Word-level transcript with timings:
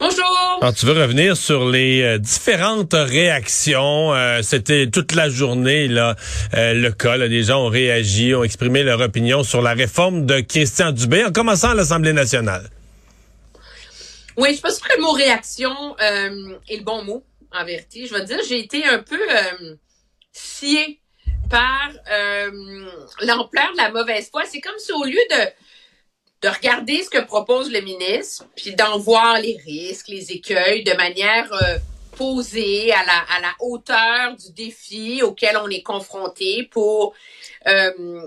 Bonjour. 0.00 0.58
Alors, 0.60 0.74
tu 0.74 0.86
veux 0.86 1.00
revenir 1.00 1.36
sur 1.36 1.68
les 1.68 2.02
euh, 2.02 2.18
différentes 2.18 2.94
réactions. 2.94 4.12
euh, 4.12 4.42
C'était 4.42 4.88
toute 4.90 5.12
la 5.12 5.28
journée 5.30 5.88
là 5.88 6.16
euh, 6.54 6.74
le 6.74 6.90
cas. 6.92 7.16
là. 7.16 7.26
les 7.26 7.44
gens 7.44 7.64
ont 7.66 7.68
réagi, 7.68 8.34
ont 8.34 8.42
exprimé 8.44 8.82
leur 8.82 9.00
opinion 9.00 9.44
sur 9.44 9.62
la 9.62 9.72
réforme 9.72 10.26
de 10.26 10.40
Christian 10.40 10.90
Dubé, 10.92 11.24
en 11.24 11.32
commençant 11.32 11.70
à 11.70 11.74
l'Assemblée 11.74 12.12
nationale. 12.12 12.68
Oui, 14.36 14.54
je 14.56 14.60
pense 14.60 14.78
que 14.80 14.94
le 14.96 15.00
mot 15.02 15.12
réaction 15.12 15.72
euh, 16.00 16.58
est 16.68 16.78
le 16.78 16.82
bon 16.84 17.04
mot, 17.04 17.24
en 17.52 17.64
vérité. 17.64 18.06
Je 18.06 18.14
vais 18.14 18.20
te 18.22 18.26
dire, 18.26 18.38
j'ai 18.48 18.58
été 18.58 18.84
un 18.84 18.98
peu 18.98 19.20
euh, 19.20 19.76
sciée 20.32 20.98
par 21.48 21.90
euh, 22.10 22.50
l'ampleur 23.20 23.70
de 23.72 23.76
la 23.76 23.90
mauvaise 23.92 24.28
foi. 24.28 24.42
C'est 24.50 24.60
comme 24.60 24.78
si 24.78 24.90
au 24.92 25.04
lieu 25.04 25.20
de 25.30 25.36
de 26.44 26.48
regarder 26.50 27.02
ce 27.02 27.08
que 27.08 27.24
propose 27.24 27.72
le 27.72 27.80
ministre, 27.80 28.44
puis 28.54 28.74
d'en 28.74 28.98
voir 28.98 29.40
les 29.40 29.56
risques, 29.64 30.08
les 30.08 30.30
écueils 30.30 30.84
de 30.84 30.92
manière 30.92 31.50
euh, 31.54 31.78
posée 32.18 32.92
à 32.92 33.02
la, 33.02 33.18
à 33.34 33.40
la 33.40 33.54
hauteur 33.60 34.36
du 34.36 34.52
défi 34.52 35.22
auquel 35.22 35.56
on 35.56 35.70
est 35.70 35.80
confronté 35.80 36.68
pour 36.70 37.14
euh, 37.66 38.20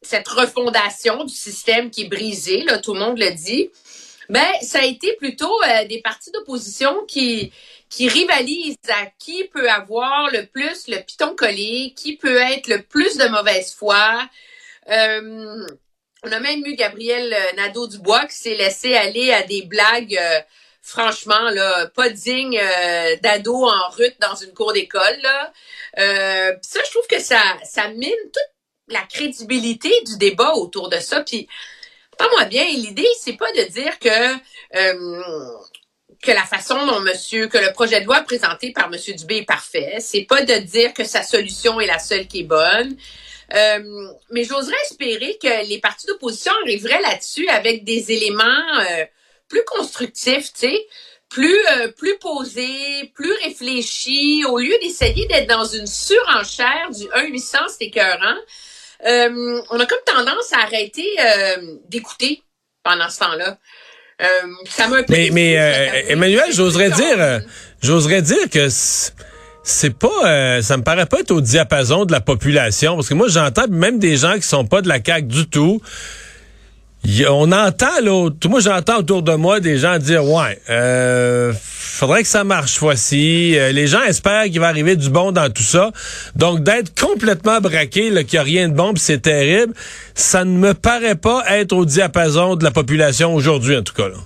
cette 0.00 0.28
refondation 0.28 1.24
du 1.24 1.34
système 1.34 1.90
qui 1.90 2.04
est 2.04 2.08
brisé, 2.08 2.62
là, 2.62 2.78
tout 2.78 2.94
le 2.94 3.00
monde 3.00 3.18
le 3.18 3.32
dit. 3.32 3.70
Ben, 4.30 4.48
ça 4.62 4.78
a 4.78 4.84
été 4.84 5.14
plutôt 5.16 5.54
euh, 5.64 5.84
des 5.84 6.00
partis 6.00 6.30
d'opposition 6.30 7.04
qui 7.06 7.52
qui 7.90 8.08
rivalisent 8.08 8.76
à 8.88 9.06
qui 9.18 9.44
peut 9.44 9.70
avoir 9.70 10.30
le 10.30 10.46
plus 10.46 10.88
le 10.88 11.02
piton 11.02 11.34
collé, 11.34 11.92
qui 11.96 12.16
peut 12.16 12.36
être 12.36 12.68
le 12.68 12.80
plus 12.82 13.18
de 13.18 13.28
mauvaise 13.28 13.74
foi. 13.74 14.26
On 16.24 16.32
a 16.32 16.40
même 16.40 16.64
eu 16.66 16.74
Gabriel 16.74 17.32
euh, 17.32 17.56
Nadeau-Dubois 17.56 18.26
qui 18.26 18.36
s'est 18.36 18.54
laissé 18.54 18.94
aller 18.94 19.32
à 19.32 19.42
des 19.42 19.62
blagues, 19.62 20.16
euh, 20.20 20.40
franchement, 20.82 21.50
là, 21.50 21.86
pas 21.88 22.08
dignes 22.08 22.60
euh, 22.60 23.16
d'ado 23.22 23.54
en 23.54 23.88
rut 23.90 24.14
dans 24.20 24.34
une 24.34 24.52
cour 24.52 24.72
d'école. 24.72 25.18
Là. 25.22 25.52
Euh, 25.98 26.52
ça, 26.62 26.80
je 26.84 26.90
trouve 26.90 27.06
que 27.06 27.20
ça, 27.20 27.40
ça 27.62 27.88
mine 27.88 28.10
toute 28.24 28.42
la 28.88 29.02
crédibilité 29.02 29.92
du 30.06 30.16
débat 30.16 30.54
autour 30.54 30.88
de 30.88 30.98
ça. 30.98 31.20
Puis, 31.20 31.48
moi 32.32 32.44
bien, 32.46 32.64
l'idée, 32.64 33.08
c'est 33.20 33.36
pas 33.36 33.50
de 33.52 33.62
dire 33.62 33.98
que 33.98 34.34
euh, 34.76 35.52
que 36.22 36.32
la 36.32 36.44
façon 36.44 36.84
dont 36.86 37.00
monsieur, 37.00 37.46
que 37.46 37.58
le 37.58 37.72
projet 37.72 38.00
de 38.00 38.06
loi 38.06 38.20
présenté 38.22 38.72
par 38.72 38.90
monsieur 38.90 39.14
Dubé 39.14 39.38
est 39.38 39.44
parfait. 39.44 39.98
C'est 40.00 40.22
pas 40.24 40.42
de 40.42 40.54
dire 40.54 40.92
que 40.92 41.04
sa 41.04 41.22
solution 41.22 41.80
est 41.80 41.86
la 41.86 42.00
seule 42.00 42.26
qui 42.26 42.40
est 42.40 42.44
bonne. 42.44 42.96
Euh, 43.54 44.08
mais 44.30 44.44
j'oserais 44.44 44.76
espérer 44.90 45.38
que 45.42 45.68
les 45.68 45.78
partis 45.78 46.06
d'opposition 46.06 46.52
arriveraient 46.64 47.00
là-dessus 47.00 47.48
avec 47.48 47.84
des 47.84 48.12
éléments 48.12 48.44
euh, 48.44 49.04
plus 49.48 49.64
constructifs, 49.64 50.52
tu 50.52 50.68
sais, 50.68 50.86
plus 51.30 51.58
euh, 51.72 51.88
plus 51.88 52.18
posés, 52.18 53.10
plus 53.14 53.32
réfléchis, 53.44 54.44
au 54.44 54.58
lieu 54.58 54.74
d'essayer 54.82 55.26
d'être 55.26 55.48
dans 55.48 55.64
une 55.64 55.86
surenchère 55.86 56.90
du 56.90 57.06
1 57.14 57.26
800 57.26 57.58
c'est 57.68 57.86
écœurant. 57.86 58.36
Euh, 59.06 59.62
on 59.70 59.78
a 59.80 59.86
comme 59.86 59.98
tendance 60.04 60.52
à 60.52 60.58
arrêter 60.58 61.08
euh, 61.18 61.76
d'écouter 61.88 62.42
pendant 62.82 63.08
ce 63.08 63.20
temps-là. 63.20 63.58
Euh, 64.20 64.26
ça 64.68 64.88
m'a 64.88 64.96
un 64.96 65.02
peu 65.04 65.12
Mais, 65.12 65.30
mais 65.32 65.58
euh. 65.58 66.02
Emmanuel, 66.08 66.52
j'oserais 66.52 66.90
dire, 66.90 67.20
euh, 67.20 67.38
j'oserais 67.80 68.22
dire 68.22 68.50
que 68.50 68.68
c'est 69.70 69.96
pas, 69.96 70.08
euh, 70.24 70.62
ça 70.62 70.76
me 70.76 70.82
paraît 70.82 71.06
pas 71.06 71.20
être 71.20 71.30
au 71.30 71.40
diapason 71.40 72.04
de 72.04 72.12
la 72.12 72.20
population, 72.20 72.94
parce 72.94 73.08
que 73.08 73.14
moi 73.14 73.28
j'entends 73.28 73.68
même 73.68 73.98
des 73.98 74.16
gens 74.16 74.34
qui 74.36 74.42
sont 74.42 74.64
pas 74.64 74.82
de 74.82 74.88
la 74.88 74.98
CAQ 75.04 75.26
du 75.26 75.46
tout. 75.46 75.80
On 77.28 77.52
entend 77.52 78.00
là, 78.02 78.30
moi 78.48 78.60
j'entends 78.60 78.98
autour 78.98 79.22
de 79.22 79.34
moi 79.34 79.60
des 79.60 79.78
gens 79.78 79.98
dire 79.98 80.24
ouais, 80.24 80.58
euh, 80.68 81.52
faudrait 81.60 82.22
que 82.22 82.28
ça 82.28 82.44
marche 82.44 82.76
fois-ci. 82.76 83.56
Euh, 83.56 83.70
les 83.70 83.86
gens 83.86 84.02
espèrent 84.02 84.44
qu'il 84.44 84.58
va 84.58 84.68
arriver 84.68 84.96
du 84.96 85.08
bon 85.08 85.30
dans 85.30 85.48
tout 85.50 85.62
ça. 85.62 85.92
Donc 86.34 86.64
d'être 86.64 86.98
complètement 86.98 87.60
braqué, 87.60 88.10
qu'il 88.24 88.26
n'y 88.32 88.38
a 88.38 88.42
rien 88.42 88.68
de 88.68 88.74
bon, 88.74 88.94
puis 88.94 89.02
c'est 89.02 89.22
terrible, 89.22 89.74
ça 90.14 90.44
ne 90.44 90.58
me 90.58 90.74
paraît 90.74 91.14
pas 91.14 91.44
être 91.48 91.72
au 91.72 91.84
diapason 91.84 92.56
de 92.56 92.64
la 92.64 92.70
population 92.70 93.34
aujourd'hui 93.34 93.76
en 93.76 93.82
tout 93.82 93.94
cas. 93.94 94.08
Là. 94.08 94.16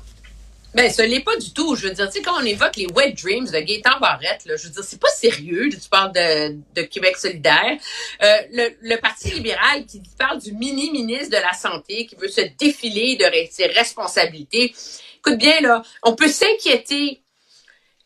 Ben, 0.74 0.90
ce 0.90 1.02
n'est 1.02 1.20
pas 1.20 1.36
du 1.36 1.52
tout. 1.52 1.76
Je 1.76 1.88
veux 1.88 1.94
dire, 1.94 2.06
tu 2.06 2.18
sais, 2.18 2.22
quand 2.22 2.40
on 2.40 2.44
évoque 2.44 2.76
les 2.76 2.86
wet 2.86 3.12
dreams 3.12 3.44
de 3.44 3.58
Gaétan 3.58 3.98
Barrette, 4.00 4.46
là, 4.46 4.56
je 4.56 4.64
veux 4.64 4.70
dire, 4.72 4.84
c'est 4.84 5.00
pas 5.00 5.08
sérieux. 5.08 5.68
Tu 5.68 5.88
parles 5.90 6.12
de, 6.12 6.56
de 6.74 6.82
Québec 6.82 7.16
solidaire. 7.18 7.76
Euh, 8.22 8.36
le, 8.52 8.70
le 8.80 8.96
Parti 8.96 9.30
libéral 9.32 9.84
qui 9.84 10.00
parle 10.18 10.40
du 10.40 10.52
mini-ministre 10.52 11.30
de 11.30 11.42
la 11.42 11.52
Santé 11.52 12.06
qui 12.06 12.16
veut 12.16 12.28
se 12.28 12.40
défiler 12.58 13.16
de 13.16 13.26
ses 13.50 13.66
responsabilités. 13.66 14.74
Écoute 15.18 15.38
bien, 15.38 15.60
là, 15.60 15.82
on 16.02 16.14
peut 16.14 16.28
s'inquiéter 16.28 17.22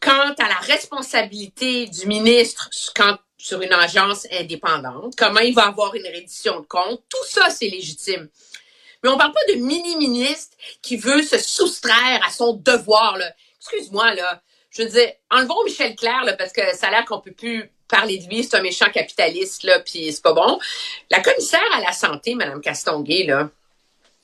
quant 0.01 0.35
à 0.39 0.49
la 0.49 0.59
responsabilité 0.63 1.87
du 1.87 2.07
ministre 2.07 2.69
quand, 2.95 3.17
sur 3.39 3.63
une 3.63 3.73
agence 3.73 4.27
indépendante, 4.33 5.15
comment 5.17 5.41
il 5.41 5.55
va 5.55 5.67
avoir 5.67 5.95
une 5.95 6.07
reddition 6.07 6.61
de 6.61 6.67
compte. 6.67 7.01
Tout 7.09 7.25
ça, 7.29 7.49
c'est 7.51 7.69
légitime. 7.69 8.29
Mais 9.03 9.11
on 9.11 9.19
parle 9.19 9.33
pas 9.33 9.53
de 9.53 9.59
mini-ministre 9.59 10.57
qui 10.83 10.97
veut 10.97 11.23
se 11.23 11.39
soustraire 11.39 12.21
à 12.27 12.31
son 12.31 12.55
devoir. 12.55 13.19
Excuse-moi, 13.61 14.15
là. 14.15 14.43
Je 14.71 14.83
veux 14.83 14.89
dire, 14.89 15.11
enlevons 15.31 15.65
Michel 15.65 15.97
Clair, 15.97 16.25
là, 16.25 16.35
parce 16.35 16.53
que 16.53 16.75
ça 16.77 16.89
a 16.89 16.91
l'air 16.91 17.05
qu'on 17.07 17.21
peut 17.21 17.33
plus 17.33 17.71
parler 17.89 18.19
de 18.19 18.29
lui, 18.29 18.45
c'est 18.45 18.57
un 18.57 18.63
méchant 18.63 18.91
capitaliste, 18.91 19.63
là, 19.63 19.81
puis 19.81 20.13
c'est 20.13 20.23
pas 20.23 20.33
bon. 20.33 20.59
La 21.11 21.21
commissaire 21.21 21.61
à 21.75 21.81
la 21.81 21.93
santé, 21.93 22.35
Mme 22.35 22.61
Castonguay, 22.61 23.25
là, 23.25 23.49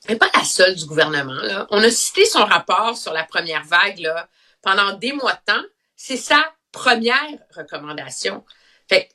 n'est 0.09 0.17
pas 0.17 0.29
la 0.35 0.43
seule 0.43 0.75
du 0.75 0.85
gouvernement. 0.85 1.41
Là. 1.41 1.67
On 1.69 1.81
a 1.81 1.89
cité 1.89 2.25
son 2.25 2.43
rapport 2.45 2.97
sur 2.97 3.13
la 3.13 3.23
première 3.23 3.63
vague 3.63 3.99
là, 3.99 4.27
pendant 4.61 4.93
des 4.93 5.13
mois 5.13 5.33
de 5.33 5.53
temps. 5.53 5.63
C'est 5.95 6.17
sa 6.17 6.53
première 6.71 7.37
recommandation. 7.55 8.43
Fait 8.89 9.09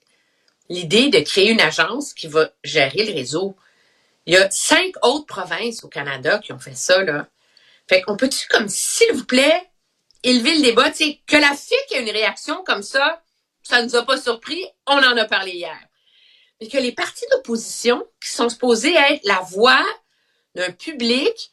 l'idée 0.69 1.11
de 1.11 1.21
créer 1.21 1.51
une 1.51 1.61
agence 1.61 2.15
qui 2.15 2.27
va 2.27 2.51
gérer 2.65 3.05
le 3.05 3.15
réseau, 3.15 3.57
il 4.29 4.35
y 4.35 4.37
a 4.37 4.51
cinq 4.51 4.93
autres 5.01 5.25
provinces 5.25 5.83
au 5.85 5.89
Canada 5.89 6.39
qui 6.39 6.53
ont 6.53 6.59
fait 6.59 6.77
ça, 6.77 7.03
là. 7.03 7.27
Fait 7.89 8.03
qu'on 8.03 8.15
peut-tu, 8.15 8.47
comme, 8.49 8.69
s'il 8.69 9.11
vous 9.15 9.25
plaît, 9.25 9.71
élever 10.23 10.57
le 10.57 10.63
débat, 10.63 10.91
tu 10.91 10.97
sais, 10.99 11.21
que 11.27 11.39
la 11.39 11.55
FIC 11.55 11.93
ait 11.93 12.03
une 12.03 12.11
réaction 12.11 12.63
comme 12.63 12.83
ça, 12.83 13.23
ça 13.63 13.83
nous 13.83 13.97
a 13.97 14.05
pas 14.05 14.21
surpris, 14.21 14.63
on 14.87 14.99
en 14.99 15.17
a 15.17 15.25
parlé 15.25 15.53
hier. 15.53 15.79
Mais 16.61 16.69
que 16.69 16.77
les 16.77 16.93
partis 16.93 17.25
d'opposition, 17.33 18.07
qui 18.23 18.29
sont 18.29 18.51
supposés 18.51 18.95
être 18.95 19.25
la 19.25 19.41
voix 19.51 19.83
d'un 20.55 20.73
public 20.73 21.51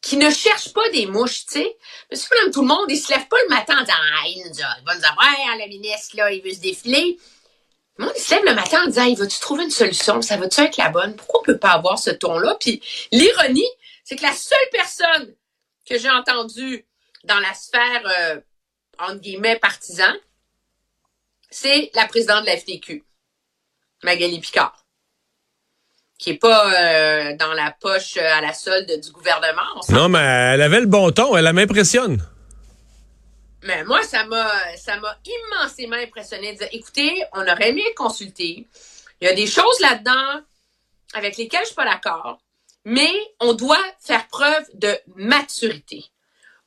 qui 0.00 0.16
ne 0.16 0.30
cherche 0.30 0.72
pas 0.72 0.88
des 0.90 1.04
mouches, 1.04 1.44
tu 1.44 1.52
sais. 1.60 1.76
Monsieur, 2.10 2.50
tout 2.54 2.62
le 2.62 2.68
monde, 2.68 2.86
il 2.88 2.96
se 2.96 3.12
lève 3.12 3.28
pas 3.28 3.36
le 3.42 3.54
matin 3.54 3.76
en 3.76 3.82
disant, 3.82 3.98
ah, 3.98 4.28
il 4.28 4.42
va 4.86 4.94
nous 4.96 5.04
avoir, 5.04 5.28
hein, 5.28 5.58
le 5.58 5.68
ministre, 5.68 6.16
là, 6.16 6.32
il 6.32 6.42
veut 6.42 6.54
se 6.54 6.60
défiler. 6.60 7.18
Se 7.98 8.34
lève 8.34 8.44
le 8.44 8.54
matin 8.54 8.82
en 8.82 8.86
disant, 8.86 9.04
il 9.04 9.16
va-tu 9.16 9.38
trouver 9.38 9.64
une 9.64 9.70
solution? 9.70 10.20
Ça 10.22 10.36
va-tu 10.36 10.60
être 10.60 10.76
la 10.76 10.88
bonne? 10.88 11.14
Pourquoi 11.14 11.40
on 11.40 11.44
peut 11.44 11.58
pas 11.58 11.72
avoir 11.72 11.98
ce 11.98 12.10
ton-là? 12.10 12.56
Puis 12.58 12.82
l'ironie, 13.12 13.68
c'est 14.02 14.16
que 14.16 14.22
la 14.22 14.32
seule 14.32 14.58
personne 14.72 15.34
que 15.88 15.98
j'ai 15.98 16.10
entendue 16.10 16.86
dans 17.24 17.38
la 17.38 17.54
sphère, 17.54 18.02
euh, 18.18 18.40
entre 18.98 19.20
guillemets, 19.20 19.58
partisan, 19.58 20.12
c'est 21.50 21.90
la 21.94 22.06
présidente 22.06 22.42
de 22.42 22.46
la 22.46 22.56
FTQ, 22.56 23.04
Magali 24.02 24.40
Picard, 24.40 24.84
qui 26.18 26.30
est 26.30 26.38
pas 26.38 26.72
euh, 26.72 27.36
dans 27.36 27.52
la 27.52 27.70
poche 27.80 28.16
euh, 28.16 28.32
à 28.32 28.40
la 28.40 28.52
solde 28.52 28.90
du 29.00 29.10
gouvernement. 29.12 29.62
on 29.88 29.92
Non, 29.92 30.08
mais 30.08 30.18
elle 30.18 30.62
avait 30.62 30.80
le 30.80 30.86
bon 30.86 31.10
ton, 31.12 31.36
elle 31.36 31.52
m'impressionne. 31.52 32.22
Mais 33.64 33.82
moi, 33.84 34.02
ça 34.02 34.26
m'a, 34.26 34.76
ça 34.76 34.98
m'a 35.00 35.18
immensément 35.24 35.96
impressionné 35.96 36.52
de 36.52 36.58
dire, 36.58 36.68
écoutez, 36.72 37.24
on 37.32 37.40
aurait 37.40 37.70
aimé 37.70 37.82
consulter. 37.96 38.68
Il 39.20 39.24
y 39.24 39.30
a 39.30 39.34
des 39.34 39.46
choses 39.46 39.80
là-dedans 39.80 40.42
avec 41.14 41.38
lesquelles 41.38 41.62
je 41.62 41.68
suis 41.68 41.74
pas 41.74 41.86
d'accord, 41.86 42.42
mais 42.84 43.10
on 43.40 43.54
doit 43.54 43.82
faire 44.00 44.28
preuve 44.28 44.66
de 44.74 44.98
maturité. 45.16 46.04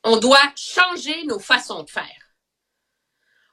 On 0.02 0.16
doit 0.16 0.42
changer 0.56 1.22
nos 1.24 1.38
façons 1.38 1.84
de 1.84 1.90
faire. 1.90 2.34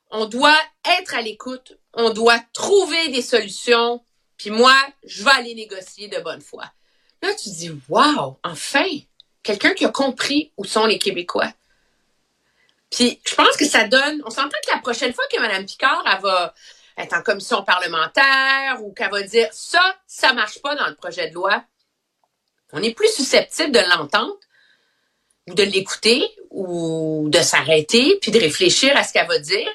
On 0.10 0.26
doit 0.26 0.60
être 1.00 1.14
à 1.14 1.22
l'écoute. 1.22 1.78
On 1.94 2.10
doit 2.10 2.40
trouver 2.52 3.10
des 3.10 3.22
solutions. 3.22 4.04
Puis 4.38 4.50
moi, 4.50 4.76
je 5.04 5.24
vais 5.24 5.32
aller 5.32 5.54
négocier 5.54 6.08
de 6.08 6.20
bonne 6.20 6.42
foi. 6.42 6.64
Là, 7.22 7.34
tu 7.36 7.50
dis, 7.50 7.72
wow, 7.90 8.40
enfin, 8.44 8.88
quelqu'un 9.44 9.76
qui 9.76 9.86
a 9.86 9.90
compris 9.90 10.52
où 10.58 10.66
sont 10.66 10.88
les 10.88 10.98
Québécois. 10.98 11.52
Puis 12.92 13.22
je 13.26 13.36
pense 13.36 13.58
que 13.58 13.66
ça 13.66 13.88
donne. 13.88 14.22
On 14.26 14.30
s'entend 14.30 14.58
que 14.66 14.74
la 14.74 14.80
prochaine 14.80 15.14
fois 15.14 15.26
que 15.32 15.40
Mme 15.40 15.66
Picard 15.66 16.04
elle 16.06 16.22
va 16.22 16.54
être 16.98 17.14
en 17.14 17.22
commission 17.22 17.64
parlementaire 17.64 18.78
ou 18.82 18.94
qu'elle 18.94 19.12
va 19.12 19.22
dire 19.22 19.50
ça, 19.52 19.82
ça 20.08 20.34
marche 20.34 20.62
pas 20.62 20.76
dans 20.76 20.88
le 20.88 20.96
projet 20.96 21.30
de 21.30 21.36
loi. 21.36 21.64
On 22.72 22.82
est 22.82 22.94
plus 22.94 23.14
susceptible 23.14 23.72
de 23.72 23.80
l'entendre 23.80 24.38
ou 25.48 25.54
de 25.54 25.64
l'écouter 25.64 26.30
ou 26.50 27.28
de 27.30 27.40
s'arrêter 27.40 28.18
puis 28.22 28.32
de 28.32 28.40
réfléchir 28.40 28.96
à 28.98 29.04
ce 29.04 29.14
qu'elle 29.14 29.28
va 29.28 29.40
dire 29.40 29.70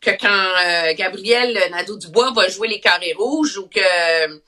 que 0.00 0.10
quand 0.10 0.28
euh, 0.28 0.94
Gabriel 0.94 1.58
Nadeau-Dubois 1.70 2.32
va 2.32 2.48
jouer 2.48 2.68
les 2.68 2.80
carrés 2.80 3.14
rouges 3.16 3.58
ou 3.58 3.68
que 3.68 4.38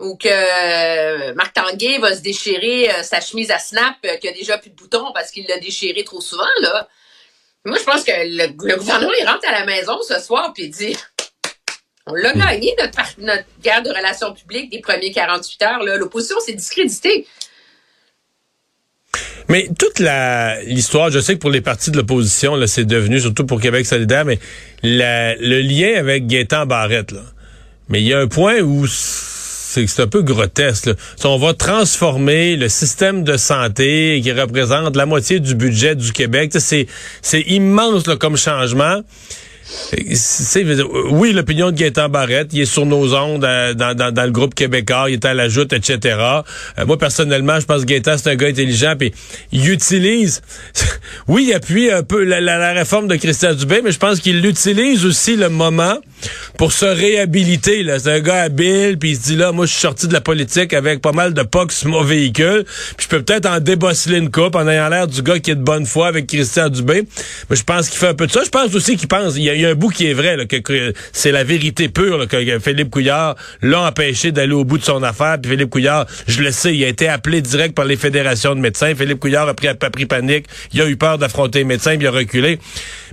ou 0.00 0.16
que 0.16 0.28
euh, 0.28 1.34
Marc 1.34 1.54
Tanguay 1.54 1.98
va 1.98 2.14
se 2.14 2.20
déchirer 2.20 2.90
euh, 2.90 3.02
sa 3.02 3.20
chemise 3.20 3.50
à 3.50 3.58
snap 3.58 3.96
qui 4.20 4.28
a 4.28 4.32
déjà 4.32 4.56
plus 4.58 4.70
de 4.70 4.76
boutons 4.76 5.12
parce 5.12 5.30
qu'il 5.30 5.46
l'a 5.48 5.58
déchiré 5.58 6.04
trop 6.04 6.20
souvent 6.20 6.46
là. 6.60 6.88
Moi 7.68 7.78
je 7.78 7.84
pense 7.84 8.04
que 8.04 8.12
le, 8.12 8.52
gouvernement 8.52 9.12
il 9.20 9.26
rentre 9.26 9.48
à 9.48 9.52
la 9.52 9.66
maison 9.66 9.98
ce 10.06 10.18
soir 10.20 10.52
puis 10.54 10.64
il 10.64 10.70
dit 10.70 10.96
on 12.06 12.14
l'a 12.14 12.32
gagné 12.32 12.74
notre, 12.78 12.98
notre 13.18 13.44
guerre 13.62 13.82
de 13.82 13.90
relations 13.90 14.32
publiques 14.32 14.70
des 14.70 14.80
premiers 14.80 15.12
48 15.12 15.62
heures 15.62 15.84
l'opposition 15.98 16.40
s'est 16.40 16.54
discréditée. 16.54 17.26
Mais 19.48 19.68
toute 19.78 19.98
la 19.98 20.62
l'histoire, 20.62 21.10
je 21.10 21.20
sais 21.20 21.34
que 21.34 21.38
pour 21.38 21.50
les 21.50 21.62
partis 21.62 21.90
de 21.90 21.96
l'opposition, 21.96 22.54
là, 22.54 22.66
c'est 22.66 22.84
devenu, 22.84 23.18
surtout 23.18 23.46
pour 23.46 23.60
Québec 23.60 23.86
solidaire, 23.86 24.26
mais 24.26 24.38
le 24.82 25.60
lien 25.60 25.98
avec 25.98 26.26
Gaétan 26.26 26.66
Barrette, 26.66 27.12
là. 27.12 27.22
Mais 27.88 28.02
il 28.02 28.06
y 28.06 28.12
a 28.12 28.18
un 28.18 28.28
point 28.28 28.60
où 28.60 28.86
c'est 29.68 30.00
un 30.00 30.06
peu 30.06 30.22
grotesque. 30.22 30.86
Là. 30.86 30.94
On 31.24 31.36
va 31.36 31.52
transformer 31.52 32.56
le 32.56 32.68
système 32.68 33.22
de 33.22 33.36
santé 33.36 34.20
qui 34.22 34.32
représente 34.32 34.96
la 34.96 35.04
moitié 35.04 35.40
du 35.40 35.54
budget 35.54 35.94
du 35.94 36.12
Québec. 36.12 36.52
C'est 36.58 37.40
immense 37.42 38.04
comme 38.18 38.36
changement 38.36 39.02
oui, 41.10 41.32
l'opinion 41.32 41.70
de 41.70 41.76
Gaétan 41.76 42.08
Barrette, 42.08 42.48
il 42.52 42.62
est 42.62 42.66
sur 42.66 42.86
nos 42.86 43.14
ondes 43.14 43.44
euh, 43.44 43.74
dans, 43.74 44.24
le 44.24 44.30
groupe 44.30 44.54
québécois, 44.54 45.06
il 45.08 45.14
est 45.14 45.24
à 45.24 45.34
la 45.34 45.48
joute, 45.48 45.72
etc. 45.72 46.16
Euh, 46.78 46.86
moi, 46.86 46.98
personnellement, 46.98 47.60
je 47.60 47.66
pense 47.66 47.82
que 47.82 47.86
Gaétan, 47.86 48.16
c'est 48.16 48.30
un 48.30 48.36
gars 48.36 48.48
intelligent, 48.48 48.94
puis 48.98 49.12
il 49.52 49.68
utilise, 49.70 50.42
oui, 51.28 51.46
il 51.48 51.54
appuie 51.54 51.90
un 51.90 52.02
peu 52.02 52.24
la, 52.24 52.72
réforme 52.72 53.08
de 53.08 53.16
Christian 53.16 53.54
Dubé, 53.54 53.80
mais 53.82 53.92
je 53.92 53.98
pense 53.98 54.20
qu'il 54.20 54.44
utilise 54.44 55.04
aussi 55.04 55.36
le 55.36 55.48
moment 55.48 55.98
pour 56.56 56.72
se 56.72 56.84
réhabiliter. 56.84 57.86
C'est 57.98 58.12
un 58.12 58.20
gars 58.20 58.42
habile, 58.42 58.98
puis 58.98 59.10
il 59.10 59.16
se 59.16 59.22
dit 59.22 59.36
là, 59.36 59.52
moi, 59.52 59.66
je 59.66 59.72
suis 59.72 59.80
sorti 59.80 60.08
de 60.08 60.12
la 60.12 60.20
politique 60.20 60.72
avec 60.72 61.00
pas 61.00 61.12
mal 61.12 61.34
de 61.34 61.42
pocs 61.42 61.72
sur 61.72 61.88
mon 61.88 62.02
véhicule, 62.02 62.64
puis 62.96 63.04
je 63.04 63.08
peux 63.08 63.22
peut-être 63.22 63.46
en 63.46 63.60
débosseler 63.60 64.18
une 64.18 64.30
coupe 64.30 64.56
en 64.56 64.66
ayant 64.68 64.88
l'air 64.88 65.06
du 65.06 65.22
gars 65.22 65.38
qui 65.38 65.50
est 65.50 65.56
de 65.56 65.62
bonne 65.62 65.86
foi 65.86 66.08
avec 66.08 66.26
Christian 66.26 66.68
Dubé. 66.68 67.04
Mais 67.50 67.56
je 67.56 67.64
pense 67.64 67.88
qu'il 67.88 67.98
fait 67.98 68.08
un 68.08 68.14
peu 68.14 68.26
de 68.26 68.32
ça. 68.32 68.42
Je 68.44 68.50
pense 68.50 68.74
aussi 68.74 68.96
qu'il 68.96 69.08
pense, 69.08 69.36
y 69.60 69.66
a 69.66 69.70
un 69.70 69.74
bout 69.74 69.88
qui 69.88 70.06
est 70.06 70.14
vrai, 70.14 70.36
là, 70.36 70.46
que, 70.46 70.92
c'est 71.12 71.32
la 71.32 71.44
vérité 71.44 71.88
pure, 71.88 72.26
que 72.28 72.58
Philippe 72.58 72.90
Couillard 72.90 73.36
l'a 73.62 73.82
empêché 73.82 74.32
d'aller 74.32 74.52
au 74.52 74.64
bout 74.64 74.78
de 74.78 74.84
son 74.84 75.02
affaire. 75.02 75.36
Philippe 75.44 75.70
Couillard, 75.70 76.06
je 76.26 76.42
le 76.42 76.50
sais, 76.50 76.74
il 76.74 76.84
a 76.84 76.88
été 76.88 77.08
appelé 77.08 77.40
direct 77.40 77.74
par 77.74 77.84
les 77.84 77.96
fédérations 77.96 78.54
de 78.54 78.60
médecins. 78.60 78.94
Philippe 78.94 79.20
Couillard 79.20 79.48
a 79.48 79.54
pris, 79.54 79.68
a 79.68 79.74
pris 79.74 80.06
panique. 80.06 80.46
Il 80.72 80.80
a 80.82 80.88
eu 80.88 80.96
peur 80.96 81.18
d'affronter 81.18 81.60
les 81.60 81.64
médecins, 81.64 81.96
puis 81.96 82.04
il 82.04 82.06
a 82.06 82.10
reculé. 82.10 82.58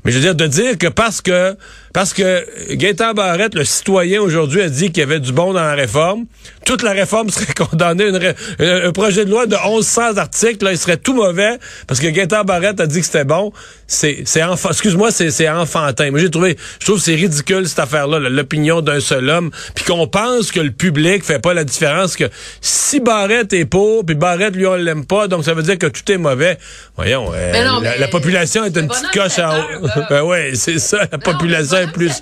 Mais 0.04 0.12
je 0.12 0.18
veux 0.18 0.24
dire, 0.24 0.36
de 0.36 0.48
dire 0.48 0.78
que 0.78 0.88
parce 0.88 1.22
que 1.22 1.56
parce 1.96 2.14
que 2.14 2.46
Gaëtan 2.74 3.14
Barrette, 3.14 3.56
le 3.56 3.64
citoyen 3.64 4.20
aujourd'hui, 4.20 4.62
a 4.62 4.68
dit 4.68 4.88
qu'il 4.88 4.98
y 4.98 5.02
avait 5.02 5.22
du 5.22 5.32
bon 5.32 5.54
dans 5.54 5.62
la 5.62 5.76
réforme, 5.76 6.26
toute 6.66 6.84
la 6.84 6.92
réforme 6.92 7.30
serait 7.30 7.54
condamnée. 7.54 8.12
un 8.60 8.92
projet 8.92 9.24
de 9.24 9.32
loi 9.32 9.46
de 9.46 9.56
1100 9.56 10.18
articles, 10.18 10.66
là, 10.66 10.74
il 10.74 10.78
serait 10.78 10.98
tout 10.98 11.14
mauvais 11.14 11.58
parce 11.88 12.02
que 12.02 12.08
Gaëtan 12.08 12.44
Barrette 12.44 12.82
a 12.82 12.86
dit 12.86 13.00
que 13.00 13.06
c'était 13.06 13.24
bon. 13.24 13.54
C'est, 13.88 14.24
c'est 14.26 14.42
excuse-moi, 14.42 15.12
c'est, 15.12 15.32
c'est 15.32 15.48
enfantin. 15.48 16.12
Moi, 16.12 16.20
j'ai 16.20 16.30
trouvé, 16.30 16.58
je 16.80 16.86
trouve 16.86 16.98
que 16.98 17.04
c'est 17.06 17.16
ridicule 17.16 17.66
cette 17.66 17.80
affaire-là, 17.80 18.20
l'opinion 18.20 18.82
d'un 18.82 19.00
seul 19.00 19.30
homme, 19.30 19.52
puis 19.74 19.86
qu'on 19.86 20.08
pense 20.08 20.52
que 20.52 20.60
le 20.60 20.72
public 20.72 21.24
fait 21.24 21.40
pas 21.40 21.54
la 21.54 21.64
différence. 21.64 22.18
Que 22.18 22.26
si 22.60 23.00
Barrette 23.00 23.54
est 23.54 23.66
pour, 23.66 24.06
puis 24.06 24.16
Barrette 24.16 24.56
lui 24.58 24.66
on 24.66 24.76
l'aime 24.76 25.06
pas, 25.06 25.30
donc 25.30 25.46
ça 25.46 25.54
veut 25.54 25.64
dire 25.64 25.78
que 25.78 25.88
tout 25.88 26.12
est 26.12 26.18
mauvais. 26.18 26.58
Voyons, 26.98 27.32
euh, 27.34 27.54
la, 28.00 28.08
population 28.10 28.66
est 28.66 28.76
une 28.76 28.90
petite 28.90 29.12
coche 29.14 29.40
à. 29.40 29.66
ben 30.10 30.24
ouais, 30.24 30.52
c'est 30.56 30.80
ça, 30.80 31.08
la 31.10 31.20
population 31.20 31.85
plus. 31.88 32.22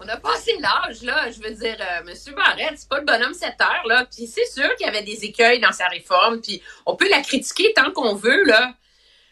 on 0.00 0.08
a 0.08 0.16
passé 0.16 0.56
l'âge, 0.58 1.02
là. 1.02 1.30
Je 1.30 1.40
veux 1.40 1.54
dire, 1.54 1.76
euh, 1.80 2.08
M. 2.08 2.34
Barrette, 2.34 2.74
c'est 2.76 2.88
pas 2.88 2.98
le 2.98 3.04
bonhomme 3.04 3.34
7 3.34 3.54
heures, 3.60 3.86
là. 3.86 4.06
Puis 4.06 4.26
c'est 4.26 4.46
sûr 4.46 4.74
qu'il 4.76 4.86
y 4.86 4.88
avait 4.88 5.02
des 5.02 5.24
écueils 5.24 5.60
dans 5.60 5.72
sa 5.72 5.86
réforme, 5.88 6.40
puis 6.40 6.62
on 6.86 6.96
peut 6.96 7.08
la 7.08 7.20
critiquer 7.20 7.72
tant 7.74 7.90
qu'on 7.92 8.14
veut, 8.14 8.44
là. 8.44 8.74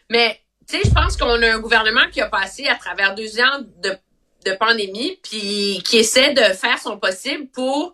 Mais, 0.09 0.39
tu 0.67 0.77
sais, 0.77 0.83
je 0.85 0.93
pense 0.93 1.17
qu'on 1.17 1.41
a 1.41 1.53
un 1.53 1.59
gouvernement 1.59 2.07
qui 2.11 2.21
a 2.21 2.29
passé 2.29 2.67
à 2.67 2.75
travers 2.75 3.15
deux 3.15 3.39
ans 3.39 3.59
de, 3.77 3.95
de 4.45 4.53
pandémie, 4.53 5.19
puis 5.23 5.81
qui 5.85 5.97
essaie 5.97 6.33
de 6.33 6.53
faire 6.53 6.79
son 6.79 6.97
possible 6.97 7.47
pour 7.47 7.93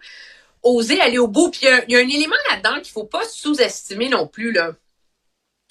oser 0.66 1.00
aller 1.00 1.18
au 1.18 1.28
bout. 1.28 1.52
Puis 1.52 1.62
il 1.64 1.92
y, 1.94 1.96
a 1.96 2.00
un 2.00 2.10
élément 2.10 2.36
là-dedans 2.50 2.82
qu'il 2.82 2.92
faut 2.92 3.06
pas 3.06 3.24
sous-estimer 3.26 4.10
non 4.10 4.28
plus, 4.28 4.52
là. 4.52 4.74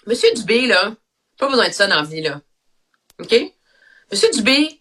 Monsieur 0.06 0.28
Dubé, 0.34 0.66
là, 0.66 0.94
pas 1.38 1.48
besoin 1.48 1.68
de 1.68 1.72
ça 1.72 1.86
dans 1.86 2.02
la 2.02 2.08
vie, 2.08 2.22
là. 2.22 2.40
OK? 3.20 3.34
Monsieur 4.10 4.30
Dubé, 4.30 4.80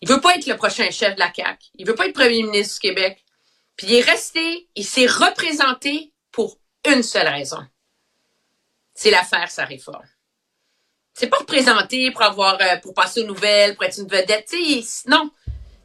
il 0.00 0.08
veut 0.08 0.20
pas 0.20 0.34
être 0.36 0.46
le 0.46 0.56
prochain 0.56 0.90
chef 0.90 1.14
de 1.14 1.20
la 1.20 1.32
CAQ. 1.32 1.66
Il 1.76 1.86
veut 1.86 1.94
pas 1.94 2.06
être 2.06 2.14
premier 2.14 2.42
ministre 2.42 2.74
du 2.74 2.80
Québec. 2.80 3.24
Puis 3.76 3.86
il 3.88 3.94
est 3.94 4.00
resté, 4.02 4.68
il 4.74 4.84
s'est 4.84 5.06
représenté 5.06 6.12
pour 6.30 6.58
une 6.86 7.02
seule 7.02 7.28
raison. 7.28 7.64
C'est 8.94 9.10
l'affaire 9.10 9.50
sa 9.50 9.64
réforme. 9.64 10.06
C'est 11.14 11.28
pas 11.28 11.38
représenté 11.38 12.10
pour 12.10 12.22
avoir, 12.22 12.60
euh, 12.60 12.76
pour 12.78 12.94
passer 12.94 13.22
aux 13.22 13.26
nouvelles, 13.26 13.74
pour 13.74 13.84
être 13.84 13.98
une 13.98 14.08
vedette. 14.08 14.52
non. 15.06 15.30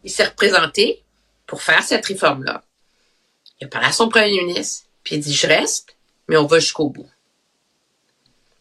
Il 0.04 0.12
s'est 0.12 0.26
représenté 0.26 1.04
pour 1.46 1.62
faire 1.62 1.84
cette 1.84 2.06
réforme-là. 2.06 2.64
Il 3.60 3.66
a 3.66 3.68
parlé 3.68 3.88
à 3.88 3.92
son 3.92 4.10
premier 4.10 4.42
ministre, 4.42 4.88
puis 5.04 5.16
il 5.16 5.22
dit, 5.22 5.34
je 5.34 5.48
reste, 5.48 5.96
mais 6.28 6.38
on 6.38 6.46
va 6.46 6.60
jusqu'au 6.60 6.90
bout. 6.90 7.10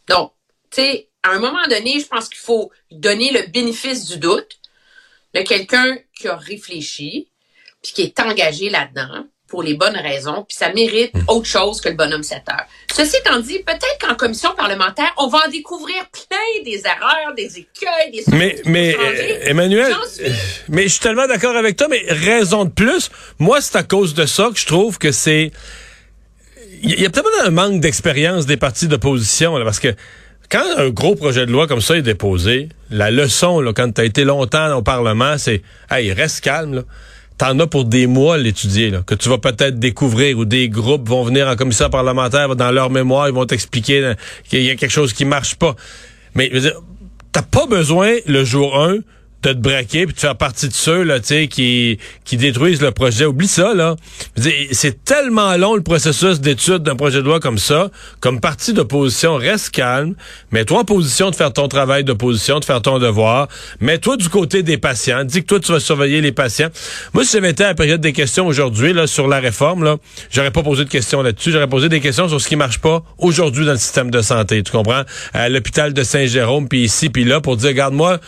Donc, 0.09 0.33
tu 0.71 0.83
sais, 0.83 1.09
à 1.23 1.31
un 1.31 1.39
moment 1.39 1.67
donné, 1.69 2.01
je 2.01 2.07
pense 2.07 2.29
qu'il 2.29 2.39
faut 2.39 2.73
donner 2.91 3.31
le 3.31 3.47
bénéfice 3.47 4.07
du 4.07 4.19
doute 4.19 4.59
de 5.35 5.43
quelqu'un 5.43 5.99
qui 6.19 6.29
a 6.29 6.37
réfléchi, 6.37 7.31
puis 7.83 7.93
qui 7.93 8.03
est 8.03 8.21
engagé 8.21 8.71
là-dedans 8.71 9.25
pour 9.49 9.63
les 9.63 9.75
bonnes 9.75 9.97
raisons, 9.97 10.45
puis 10.47 10.57
ça 10.57 10.73
mérite 10.73 11.15
hmm. 11.15 11.25
autre 11.29 11.47
chose 11.47 11.81
que 11.81 11.89
le 11.89 11.95
bonhomme 11.95 12.23
7 12.23 12.43
heures. 12.51 12.67
Ceci 12.95 13.17
étant 13.17 13.41
dit, 13.41 13.59
peut-être 13.61 13.99
qu'en 13.99 14.15
commission 14.15 14.51
parlementaire, 14.55 15.11
on 15.17 15.29
va 15.29 15.39
en 15.47 15.51
découvrir 15.51 15.97
plein 16.11 16.63
des 16.65 16.83
erreurs, 16.85 17.35
des 17.35 17.59
écueils, 17.59 18.11
des 18.13 18.25
Mais, 18.33 18.61
mais 18.67 18.95
euh, 18.95 19.39
Emmanuel, 19.45 19.95
euh, 20.21 20.31
mais 20.69 20.83
je 20.83 20.89
suis 20.89 21.01
tellement 21.01 21.27
d'accord 21.27 21.57
avec 21.57 21.77
toi, 21.77 21.89
mais 21.89 22.05
raison 22.09 22.67
de 22.67 22.71
plus, 22.71 23.11
moi, 23.39 23.63
c'est 23.63 23.77
à 23.77 23.83
cause 23.83 24.13
de 24.13 24.27
ça 24.27 24.51
que 24.53 24.59
je 24.59 24.67
trouve 24.67 24.99
que 24.99 25.13
c'est... 25.13 25.51
Il 26.83 27.01
y 27.01 27.07
a 27.07 27.11
peut-être 27.11 27.29
un 27.45 27.51
manque 27.51 27.81
d'expérience 27.81 28.47
des 28.47 28.57
partis 28.57 28.87
d'opposition, 28.87 29.55
parce 29.65 29.81
que 29.81 29.95
quand 30.51 30.65
un 30.79 30.89
gros 30.91 31.15
projet 31.15 31.47
de 31.47 31.53
loi 31.53 31.67
comme 31.67 31.81
ça 31.81 31.97
est 31.97 32.03
déposé, 32.03 32.69
la 32.91 33.11
leçon, 33.11 33.61
là, 33.61 33.73
quand 33.73 33.93
tu 33.93 34.01
as 34.01 34.05
été 34.05 34.25
longtemps 34.25 34.77
au 34.77 34.83
Parlement, 34.83 35.37
c'est 35.37 35.63
Hey, 35.91 36.13
reste 36.13 36.41
calme. 36.43 36.85
T'en 37.37 37.59
as 37.61 37.67
pour 37.69 37.85
des 37.85 38.09
mois 38.09 38.37
l'étudier, 38.37 38.93
que 39.07 39.15
tu 39.15 39.29
vas 39.29 39.39
peut-être 39.39 39.79
découvrir, 39.79 40.39
ou 40.39 40.45
des 40.45 40.69
groupes 40.69 41.09
vont 41.09 41.23
venir 41.23 41.47
en 41.47 41.55
commission 41.55 41.89
parlementaire, 41.89 42.57
dans 42.57 42.73
leur 42.73 42.91
mémoire, 42.91 43.29
ils 43.29 43.35
vont 43.35 43.47
t'expliquer 43.47 44.03
euh, 44.03 44.15
qu'il 44.49 44.63
y 44.63 44.71
a 44.71 44.75
quelque 44.75 44.91
chose 44.91 45.13
qui 45.13 45.25
marche 45.25 45.55
pas. 45.55 45.77
Mais 46.35 46.51
je 46.53 46.71
t'as 47.31 47.43
pas 47.43 47.67
besoin 47.67 48.17
le 48.27 48.45
jour 48.45 48.81
1 48.81 48.97
de 49.43 49.53
te 49.53 49.59
braquer 49.59 50.07
puis 50.07 50.15
de 50.15 50.21
faire 50.21 50.37
partie 50.37 50.69
de 50.69 50.75
ceux 50.75 51.03
là, 51.03 51.21
qui 51.21 51.99
qui 52.25 52.37
détruisent 52.37 52.83
le 52.83 52.91
projet. 52.91 53.25
Oublie 53.25 53.49
ça 53.49 53.75
là. 53.75 53.97
C'est 54.73 55.05
tellement 55.05 55.57
long 55.57 55.75
le 55.75 55.83
processus 55.83 56.41
d'étude 56.41 56.79
d'un 56.79 56.97
projet 56.97 57.19
de 57.19 57.25
loi 57.25 57.41
comme 57.41 57.59
ça. 57.59 57.91
Comme 58.21 58.41
parti 58.41 58.73
d'opposition, 58.73 59.37
reste 59.37 59.71
calme. 59.71 60.15
Mets-toi 60.51 60.81
en 60.81 60.85
position 60.85 61.31
de 61.31 61.37
faire 61.37 61.53
ton 61.53 61.69
travail 61.69 62.05
d'opposition, 62.05 62.59
de 62.59 62.65
faire 62.65 62.83
ton 62.83 62.99
devoir. 62.99 63.49
Mets-toi 63.81 64.17
du 64.17 64.29
côté 64.29 64.63
des 64.63 64.79
patients. 64.79 65.25
Dis 65.25 65.43
que 65.43 65.47
toi 65.47 65.61
tu 65.61 65.73
vas 65.73 65.81
surveiller 65.81 66.21
les 66.21 66.33
patients. 66.33 66.69
Moi, 67.15 67.25
si 67.25 67.33
j'avais 67.33 67.51
été 67.51 67.65
à 67.65 67.69
la 67.69 67.75
période 67.75 68.01
des 68.01 68.13
questions 68.13 68.47
aujourd'hui 68.47 68.93
là 68.93 69.07
sur 69.07 69.29
la 69.29 69.39
réforme 69.39 69.85
là, 69.85 69.97
j'aurais 70.31 70.51
pas 70.51 70.63
posé 70.63 70.85
de 70.85 70.91
questions 70.91 71.23
là-dessus. 71.23 71.53
J'aurais 71.53 71.69
posé 71.69 71.89
des 71.89 72.01
questions 72.01 72.29
sur 72.29 72.41
ce 72.41 72.49
qui 72.49 72.57
marche 72.57 72.79
pas 72.79 73.03
aujourd'hui 73.19 73.65
dans 73.65 73.73
le 73.73 73.79
système 73.79 74.11
de 74.11 74.21
santé. 74.21 74.63
Tu 74.63 74.73
comprends? 74.73 75.03
À 75.33 75.49
l'hôpital 75.49 75.93
de 75.93 76.03
Saint-Jérôme, 76.03 76.69
puis 76.69 76.83
ici, 76.83 77.09
puis 77.09 77.25
là, 77.25 77.41
pour 77.41 77.57
dire, 77.57 77.69
regarde 77.69 77.95
moi 77.95 78.19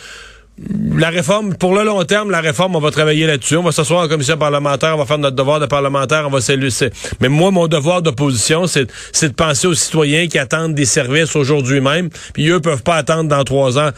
la 0.57 1.09
réforme, 1.09 1.55
pour 1.55 1.73
le 1.75 1.83
long 1.83 2.03
terme, 2.03 2.29
la 2.29 2.41
réforme, 2.41 2.75
on 2.75 2.79
va 2.79 2.91
travailler 2.91 3.25
là-dessus. 3.25 3.57
On 3.57 3.63
va 3.63 3.71
s'asseoir 3.71 4.03
en 4.03 4.07
commission 4.07 4.37
parlementaire, 4.37 4.95
on 4.95 4.97
va 4.97 5.05
faire 5.05 5.17
notre 5.17 5.35
devoir 5.35 5.59
de 5.59 5.65
parlementaire, 5.65 6.25
on 6.27 6.29
va 6.29 6.41
s'élucer. 6.41 6.89
Mais 7.19 7.29
moi, 7.29 7.51
mon 7.51 7.67
devoir 7.67 8.01
d'opposition, 8.01 8.67
c'est 8.67 8.85
de 8.85 9.33
penser 9.33 9.67
aux 9.67 9.73
citoyens 9.73 10.27
qui 10.27 10.37
attendent 10.37 10.75
des 10.75 10.85
services 10.85 11.35
aujourd'hui 11.35 11.81
même, 11.81 12.09
puis 12.33 12.47
eux 12.49 12.59
peuvent 12.59 12.83
pas 12.83 12.95
attendre 12.95 13.29
dans 13.29 13.43
trois 13.43 13.79
ans. 13.79 13.89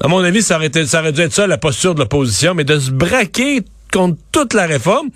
À 0.00 0.08
mon 0.08 0.22
avis, 0.22 0.42
ça 0.42 0.56
aurait, 0.56 0.66
été, 0.66 0.84
ça 0.86 1.10
dû 1.10 1.20
être 1.20 1.32
ça 1.32 1.46
la 1.46 1.58
posture 1.58 1.94
de 1.94 2.00
l'opposition, 2.00 2.54
mais 2.54 2.64
de 2.64 2.78
se 2.78 2.90
braquer 2.90 3.62
contre 3.92 4.18
toute 4.32 4.54
la 4.54 4.66
réforme, 4.66 5.08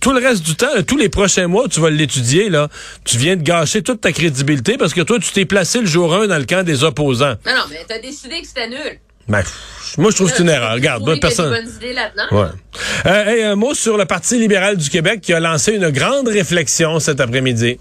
tout 0.00 0.12
le 0.12 0.26
reste 0.26 0.42
du 0.42 0.56
temps, 0.56 0.82
tous 0.86 0.96
les 0.96 1.10
prochains 1.10 1.48
mois, 1.48 1.68
tu 1.68 1.80
vas 1.80 1.90
l'étudier, 1.90 2.48
là, 2.48 2.68
tu 3.04 3.18
viens 3.18 3.36
de 3.36 3.42
gâcher 3.42 3.82
toute 3.82 4.00
ta 4.00 4.10
crédibilité 4.10 4.78
parce 4.78 4.94
que 4.94 5.02
toi, 5.02 5.18
tu 5.18 5.30
t'es 5.32 5.44
placé 5.44 5.80
le 5.80 5.86
jour 5.86 6.14
1 6.14 6.26
dans 6.28 6.38
le 6.38 6.46
camp 6.46 6.64
des 6.64 6.82
opposants. 6.82 7.34
Non, 7.44 7.52
non, 7.52 7.64
mais 7.70 7.84
t'as 7.86 7.98
décidé 7.98 8.40
que 8.40 8.46
c'était 8.46 8.70
nul. 8.70 8.98
Ben, 9.28 9.42
moi, 9.98 10.10
je 10.10 10.16
trouve 10.16 10.30
que 10.30 10.36
c'est 10.36 10.42
une 10.42 10.48
erreur. 10.50 10.74
Regarde, 10.74 11.04
bonne 11.04 11.20
personne. 11.20 11.52
Ouais. 12.30 12.46
Euh, 13.06 13.52
un 13.52 13.56
mot 13.56 13.74
sur 13.74 13.96
le 13.96 14.04
Parti 14.04 14.38
libéral 14.38 14.76
du 14.76 14.88
Québec 14.90 15.20
qui 15.20 15.32
a 15.32 15.40
lancé 15.40 15.72
une 15.72 15.90
grande 15.90 16.28
réflexion 16.28 17.00
cet 17.00 17.20
après-midi. 17.20 17.78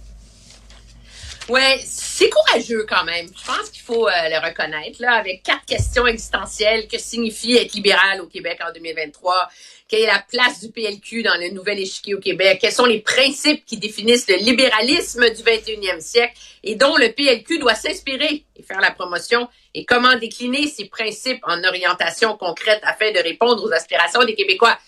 Ouais, 1.47 1.79
c'est 1.85 2.27
courageux 2.31 2.87
quand 2.89 3.03
même. 3.03 3.27
Je 3.27 3.45
pense 3.45 3.69
qu'il 3.69 3.83
faut 3.83 4.07
euh, 4.07 4.29
le 4.29 4.43
reconnaître. 4.43 4.99
Là, 4.99 5.13
avec 5.13 5.43
quatre 5.43 5.63
questions 5.65 6.07
existentielles, 6.07 6.87
que 6.87 6.97
signifie 6.97 7.55
être 7.55 7.73
libéral 7.73 8.19
au 8.21 8.25
Québec 8.25 8.59
en 8.67 8.73
2023 8.73 9.49
Quelle 9.87 10.01
est 10.01 10.07
la 10.07 10.25
place 10.27 10.61
du 10.61 10.71
PLQ 10.71 11.21
dans 11.21 11.39
le 11.39 11.49
nouvel 11.49 11.79
échiquier 11.79 12.15
au 12.15 12.19
Québec 12.19 12.57
Quels 12.61 12.71
sont 12.71 12.85
les 12.85 12.99
principes 12.99 13.63
qui 13.63 13.77
définissent 13.77 14.27
le 14.27 14.37
libéralisme 14.37 15.29
du 15.29 15.43
21e 15.43 16.01
siècle 16.01 16.33
et 16.63 16.73
dont 16.73 16.97
le 16.97 17.11
PLQ 17.11 17.59
doit 17.59 17.75
s'inspirer 17.75 18.43
et 18.55 18.63
faire 18.63 18.81
la 18.81 18.89
promotion 18.89 19.47
Et 19.75 19.85
comment 19.85 20.15
décliner 20.17 20.67
ces 20.67 20.85
principes 20.85 21.43
en 21.43 21.63
orientation 21.63 22.35
concrète 22.37 22.81
afin 22.81 23.11
de 23.11 23.19
répondre 23.19 23.63
aux 23.63 23.71
aspirations 23.71 24.23
des 24.23 24.33
Québécois 24.33 24.79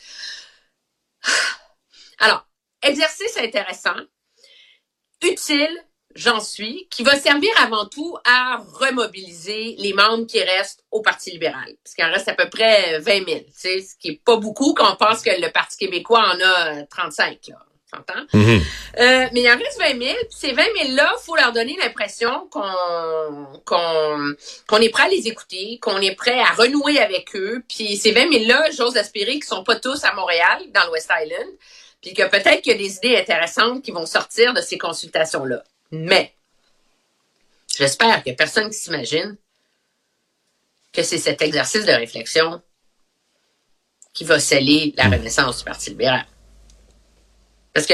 Alors, 2.19 2.47
exercice 2.81 3.37
intéressant, 3.37 3.95
utile 5.21 5.86
j'en 6.17 6.39
suis, 6.39 6.87
qui 6.89 7.03
va 7.03 7.17
servir 7.17 7.51
avant 7.61 7.85
tout 7.85 8.17
à 8.25 8.59
remobiliser 8.73 9.75
les 9.77 9.93
membres 9.93 10.25
qui 10.25 10.41
restent 10.41 10.83
au 10.91 11.01
Parti 11.01 11.31
libéral. 11.31 11.75
Parce 11.83 11.95
qu'il 11.95 12.03
en 12.03 12.11
reste 12.11 12.27
à 12.27 12.33
peu 12.33 12.49
près 12.49 12.99
20 12.99 13.25
000, 13.25 13.39
ce 13.55 13.95
qui 13.99 14.09
est 14.09 14.21
pas 14.23 14.37
beaucoup 14.37 14.73
quand 14.73 14.91
on 14.91 14.95
pense 14.95 15.21
que 15.21 15.29
le 15.29 15.51
Parti 15.51 15.77
québécois 15.77 16.21
en 16.33 16.39
a 16.41 16.83
35, 16.87 17.39
là. 17.49 17.55
Mm-hmm. 18.33 18.61
euh, 18.99 19.27
mais 19.31 19.41
il 19.41 19.49
en 19.49 19.57
reste 19.57 19.79
20 19.79 20.03
000. 20.03 20.15
ces 20.29 20.51
20 20.51 20.61
000-là, 20.61 21.09
il 21.17 21.25
faut 21.25 21.37
leur 21.37 21.53
donner 21.53 21.77
l'impression 21.81 22.47
qu'on 22.51 23.61
qu'on 23.65 24.35
qu'on 24.67 24.77
est 24.77 24.89
prêt 24.89 25.03
à 25.03 25.07
les 25.07 25.27
écouter, 25.27 25.79
qu'on 25.81 25.97
est 26.01 26.15
prêt 26.15 26.37
à 26.37 26.53
renouer 26.53 26.99
avec 26.99 27.33
eux. 27.35 27.63
Puis 27.69 27.95
ces 27.95 28.11
20 28.11 28.29
000-là, 28.29 28.71
j'ose 28.71 28.97
espérer 28.97 29.33
qu'ils 29.33 29.45
sont 29.45 29.63
pas 29.63 29.77
tous 29.77 30.03
à 30.03 30.13
Montréal, 30.13 30.63
dans 30.73 30.83
le 30.83 30.91
West 30.91 31.09
Island, 31.09 31.47
puis 32.01 32.13
que 32.13 32.27
peut-être 32.27 32.61
qu'il 32.61 32.73
y 32.73 32.75
a 32.75 32.77
des 32.77 32.97
idées 32.97 33.17
intéressantes 33.17 33.81
qui 33.81 33.91
vont 33.91 34.05
sortir 34.05 34.53
de 34.53 34.59
ces 34.59 34.77
consultations-là. 34.77 35.63
Mais, 35.91 36.33
j'espère 37.77 38.23
qu'il 38.23 38.31
n'y 38.31 38.35
a 38.35 38.37
personne 38.37 38.69
qui 38.69 38.77
s'imagine 38.77 39.37
que 40.91 41.03
c'est 41.03 41.17
cet 41.17 41.41
exercice 41.41 41.85
de 41.85 41.91
réflexion 41.91 42.61
qui 44.13 44.23
va 44.23 44.39
sceller 44.39 44.93
la 44.97 45.07
hmm. 45.07 45.13
renaissance 45.13 45.59
du 45.59 45.63
Parti 45.63 45.91
libéral. 45.91 46.25
Parce 47.73 47.85
que 47.85 47.93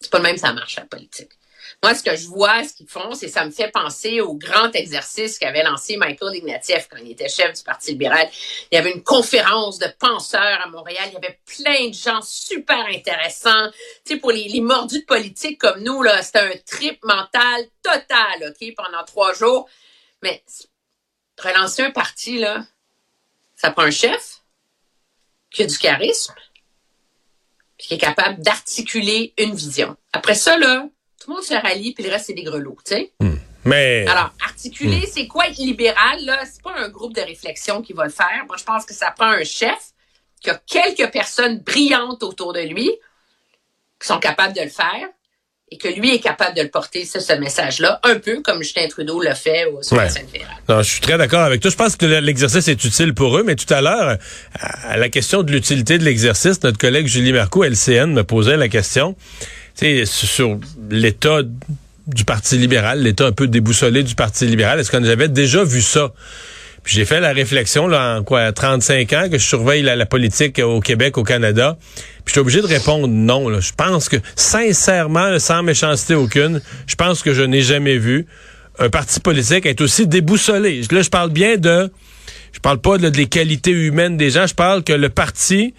c'est 0.00 0.10
pas 0.10 0.18
le 0.18 0.24
même 0.24 0.36
ça 0.36 0.52
marche, 0.52 0.76
la 0.76 0.84
politique. 0.86 1.30
Moi, 1.82 1.94
ce 1.94 2.02
que 2.02 2.16
je 2.16 2.26
vois, 2.26 2.64
ce 2.64 2.74
qu'ils 2.74 2.88
font, 2.88 3.14
c'est 3.14 3.28
ça 3.28 3.44
me 3.44 3.50
fait 3.50 3.70
penser 3.70 4.20
au 4.20 4.34
grand 4.34 4.74
exercice 4.74 5.38
qu'avait 5.38 5.62
lancé 5.62 5.96
Michael 5.96 6.36
Ignatieff 6.36 6.88
quand 6.90 6.98
il 6.98 7.10
était 7.10 7.28
chef 7.28 7.52
du 7.52 7.62
Parti 7.62 7.92
libéral. 7.92 8.28
Il 8.70 8.76
y 8.76 8.78
avait 8.78 8.92
une 8.92 9.02
conférence 9.02 9.78
de 9.78 9.86
penseurs 9.98 10.60
à 10.64 10.68
Montréal. 10.68 11.04
Il 11.08 11.14
y 11.14 11.16
avait 11.16 11.38
plein 11.44 11.88
de 11.88 11.94
gens 11.94 12.20
super 12.22 12.84
intéressants. 12.86 13.70
Tu 14.04 14.14
sais, 14.14 14.16
pour 14.16 14.32
les, 14.32 14.48
les 14.48 14.60
mordus 14.60 15.00
de 15.00 15.04
politique 15.04 15.58
comme 15.58 15.82
nous, 15.82 16.02
là, 16.02 16.22
c'était 16.22 16.40
un 16.40 16.52
trip 16.66 17.04
mental 17.04 17.66
total, 17.82 18.50
OK, 18.50 18.74
pendant 18.76 19.04
trois 19.04 19.34
jours. 19.34 19.68
Mais 20.22 20.42
relancer 21.38 21.82
un 21.82 21.90
parti, 21.90 22.38
là, 22.38 22.64
ça 23.54 23.70
prend 23.70 23.82
un 23.82 23.90
chef 23.90 24.42
qui 25.50 25.62
a 25.62 25.66
du 25.66 25.78
charisme, 25.78 26.34
qui 27.78 27.94
est 27.94 27.98
capable 27.98 28.42
d'articuler 28.42 29.34
une 29.38 29.54
vision. 29.54 29.96
Après 30.12 30.34
ça, 30.34 30.58
là, 30.58 30.88
tout 31.20 31.30
le 31.30 31.36
monde 31.36 31.44
se 31.44 31.54
rallie, 31.54 31.92
puis 31.92 32.04
le 32.04 32.10
reste, 32.10 32.26
c'est 32.26 32.34
des 32.34 32.42
grelots, 32.42 32.78
tu 32.84 32.94
sais. 32.94 33.12
Hmm. 33.20 33.36
Mais... 33.64 34.06
Alors, 34.06 34.32
articuler, 34.44 35.00
hmm. 35.00 35.10
c'est 35.12 35.26
quoi 35.26 35.48
être 35.48 35.58
libéral, 35.58 36.24
là? 36.24 36.40
C'est 36.44 36.62
pas 36.62 36.74
un 36.76 36.88
groupe 36.88 37.14
de 37.14 37.20
réflexion 37.20 37.82
qui 37.82 37.92
va 37.92 38.04
le 38.04 38.10
faire. 38.10 38.44
Moi, 38.46 38.56
je 38.58 38.64
pense 38.64 38.84
que 38.84 38.94
ça 38.94 39.10
prend 39.10 39.30
un 39.30 39.44
chef 39.44 39.92
qui 40.40 40.50
a 40.50 40.60
quelques 40.66 41.10
personnes 41.12 41.60
brillantes 41.60 42.22
autour 42.22 42.52
de 42.52 42.60
lui 42.60 42.90
qui 44.00 44.06
sont 44.06 44.18
capables 44.18 44.54
de 44.54 44.62
le 44.62 44.68
faire 44.68 45.08
et 45.72 45.78
que 45.78 45.88
lui 45.88 46.14
est 46.14 46.20
capable 46.20 46.56
de 46.56 46.62
le 46.62 46.68
porter, 46.68 47.04
ce, 47.04 47.18
ce 47.18 47.32
message-là, 47.32 47.98
un 48.04 48.20
peu 48.20 48.40
comme 48.40 48.62
Justin 48.62 48.86
Trudeau 48.86 49.20
l'a 49.20 49.34
fait 49.34 49.64
au 49.64 49.82
sur 49.82 49.96
la 49.96 50.08
scène 50.08 50.28
fédérale. 50.28 50.54
Non, 50.68 50.80
je 50.80 50.88
suis 50.88 51.00
très 51.00 51.18
d'accord 51.18 51.40
avec 51.40 51.60
toi. 51.60 51.72
Je 51.72 51.76
pense 51.76 51.96
que 51.96 52.06
l'exercice 52.06 52.68
est 52.68 52.84
utile 52.84 53.14
pour 53.14 53.36
eux, 53.36 53.42
mais 53.42 53.56
tout 53.56 53.72
à 53.74 53.80
l'heure, 53.80 54.16
à 54.60 54.96
la 54.96 55.08
question 55.08 55.42
de 55.42 55.50
l'utilité 55.50 55.98
de 55.98 56.04
l'exercice, 56.04 56.62
notre 56.62 56.78
collègue 56.78 57.08
Julie 57.08 57.32
Marcoux, 57.32 57.64
LCN, 57.64 58.12
me 58.12 58.22
posait 58.22 58.56
la 58.56 58.68
question 58.68 59.16
sur 60.04 60.58
l'état 60.90 61.40
du 62.06 62.24
Parti 62.24 62.56
libéral, 62.56 63.02
l'état 63.02 63.26
un 63.26 63.32
peu 63.32 63.48
déboussolé 63.48 64.02
du 64.02 64.14
Parti 64.14 64.46
libéral. 64.46 64.80
Est-ce 64.80 64.90
qu'on 64.90 65.02
avait 65.04 65.28
déjà 65.28 65.64
vu 65.64 65.82
ça? 65.82 66.12
Puis 66.86 66.94
j'ai 66.94 67.04
fait 67.04 67.18
la 67.18 67.32
réflexion 67.32 67.88
là, 67.88 68.16
en 68.16 68.22
quoi 68.22 68.52
35 68.52 69.12
ans 69.12 69.28
que 69.28 69.38
je 69.38 69.44
surveille 69.44 69.82
la, 69.82 70.06
politique 70.06 70.60
au 70.60 70.80
Québec, 70.80 71.18
au 71.18 71.24
Canada. 71.24 71.76
Puis 72.24 72.34
je 72.36 72.40
obligé 72.40 72.60
de 72.60 72.66
répondre 72.66 73.08
non. 73.08 73.48
Là. 73.48 73.58
Je 73.58 73.72
pense 73.76 74.08
que, 74.08 74.18
sincèrement, 74.36 75.36
sans 75.40 75.64
méchanceté 75.64 76.14
aucune, 76.14 76.60
je 76.86 76.94
pense 76.94 77.22
que 77.22 77.34
je 77.34 77.42
n'ai 77.42 77.62
jamais 77.62 77.98
vu 77.98 78.26
un 78.78 78.88
parti 78.88 79.18
politique 79.18 79.66
être 79.66 79.80
aussi 79.80 80.06
déboussolé. 80.06 80.82
Là, 80.92 81.02
je 81.02 81.10
parle 81.10 81.30
bien 81.30 81.56
de... 81.56 81.90
Je 82.52 82.60
parle 82.60 82.78
pas 82.78 82.98
de, 82.98 83.08
des 83.08 83.26
qualités 83.26 83.72
humaines 83.72 84.16
des 84.16 84.30
gens. 84.30 84.46
Je 84.46 84.54
parle 84.54 84.84
que 84.84 84.92
le 84.92 85.08
parti 85.08 85.74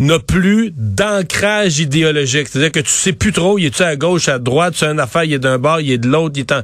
n'a 0.00 0.18
plus 0.18 0.72
d'ancrage 0.74 1.78
idéologique. 1.78 2.48
C'est-à-dire 2.48 2.72
que 2.72 2.80
tu 2.80 2.90
sais 2.90 3.12
plus 3.12 3.32
trop, 3.32 3.58
il 3.58 3.66
est-tu 3.66 3.82
à 3.82 3.96
gauche, 3.96 4.28
à 4.28 4.38
droite, 4.38 4.74
c'est 4.76 4.86
une 4.86 4.98
affaire, 4.98 5.24
il 5.24 5.34
est 5.34 5.38
d'un 5.38 5.58
bord, 5.58 5.80
il 5.80 5.92
est 5.92 5.98
de 5.98 6.08
l'autre, 6.08 6.34
il 6.36 6.40
est 6.40 6.52
en... 6.52 6.62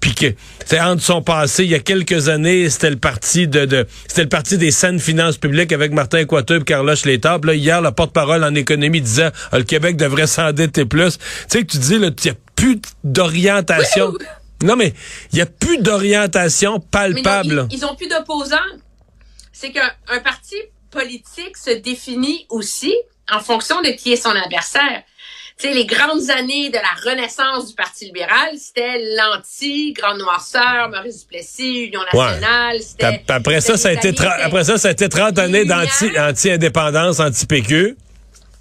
Puis 0.00 0.14
que, 0.14 0.26
c'est 0.66 0.80
entre 0.80 1.02
son 1.02 1.22
passé, 1.22 1.64
il 1.64 1.70
y 1.70 1.74
a 1.74 1.78
quelques 1.78 2.28
années, 2.28 2.68
c'était 2.68 2.90
le 2.90 2.96
parti 2.96 3.48
de, 3.48 3.64
de 3.64 3.86
c'était 4.06 4.22
le 4.22 4.28
parti 4.28 4.58
des 4.58 4.70
saines 4.70 5.00
finances 5.00 5.38
publiques 5.38 5.72
avec 5.72 5.92
Martin 5.92 6.24
Coiteux 6.26 6.60
et 6.60 6.64
Carlos 6.64 6.94
Létard. 7.04 7.40
Là, 7.44 7.54
hier, 7.54 7.80
le 7.80 7.90
porte-parole 7.90 8.44
en 8.44 8.54
économie 8.54 9.00
disait, 9.00 9.30
ah, 9.50 9.58
le 9.58 9.64
Québec 9.64 9.96
devrait 9.96 10.26
s'endetter 10.26 10.84
plus. 10.84 11.18
Tu 11.18 11.24
sais 11.48 11.64
que 11.64 11.72
tu 11.72 11.78
dis, 11.78 11.98
là, 11.98 12.08
il 12.08 12.24
n'y 12.24 12.30
a 12.30 12.34
plus 12.54 12.80
d'orientation. 13.02 14.12
Non, 14.62 14.76
mais 14.76 14.92
il 15.32 15.36
n'y 15.36 15.42
a 15.42 15.46
plus 15.46 15.78
d'orientation 15.78 16.80
palpable. 16.80 17.66
ils, 17.70 17.78
ils 17.78 17.84
ont 17.84 17.94
plus 17.94 18.08
d'opposants. 18.08 18.56
C'est 19.52 19.70
qu'un 19.72 20.20
parti 20.22 20.56
politique 20.94 21.56
se 21.56 21.70
définit 21.70 22.46
aussi 22.48 22.94
en 23.30 23.40
fonction 23.40 23.82
de 23.82 23.88
qui 23.88 24.12
est 24.12 24.16
son 24.16 24.30
adversaire. 24.30 25.02
Tu 25.56 25.68
sais, 25.68 25.74
les 25.74 25.86
grandes 25.86 26.30
années 26.30 26.68
de 26.68 26.78
la 26.78 27.10
renaissance 27.10 27.68
du 27.68 27.74
Parti 27.74 28.06
libéral, 28.06 28.58
c'était 28.58 29.00
l'anti-Grande 29.14 30.18
Noirceur, 30.18 30.88
Maurice 30.90 31.20
Duplessis, 31.20 31.84
Union 31.84 32.00
nationale. 32.12 32.80
Après 33.28 33.60
ça, 33.60 33.76
ça 33.76 33.90
a 33.90 33.92
été 33.92 34.12
après 34.42 34.64
ça, 34.64 34.78
ça 34.78 34.88
a 34.88 34.90
été 34.90 35.08
30 35.08 35.38
années 35.38 35.64
d'anti-indépendance, 35.64 37.20
anti-PQ. 37.20 37.96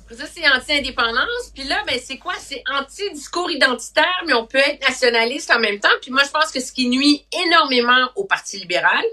Après 0.06 0.24
ça, 0.24 0.32
c'est 0.32 0.48
anti-indépendance. 0.48 1.52
Puis 1.56 1.64
là, 1.64 1.78
ben, 1.88 2.00
c'est 2.04 2.18
quoi? 2.18 2.36
C'est 2.40 2.64
anti-discours 2.72 3.50
identitaire, 3.50 4.22
mais 4.28 4.34
on 4.34 4.46
peut 4.46 4.60
être 4.60 4.88
nationaliste 4.88 5.50
en 5.50 5.60
même 5.60 5.80
temps. 5.80 5.90
Puis 6.00 6.12
moi, 6.12 6.22
je 6.24 6.30
pense 6.30 6.52
que 6.52 6.60
ce 6.60 6.72
qui 6.72 6.90
nuit 6.90 7.26
énormément 7.48 8.10
au 8.16 8.26
Parti 8.26 8.60
libéral 8.60 9.04